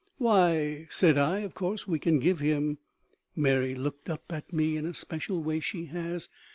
[0.17, 2.79] "Why," said I, "of course we can give him"
[3.35, 6.27] Mary looked up at me in a special way she has.